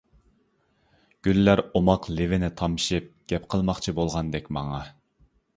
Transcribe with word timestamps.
گۈللەر 1.27 1.61
ئوماق 1.79 2.09
لېۋىنى 2.21 2.49
تامشىپ، 2.63 3.13
گەپ 3.33 3.47
قىلماقچى 3.55 3.97
بولغاندەك 4.01 4.53
ماڭا. 4.59 4.85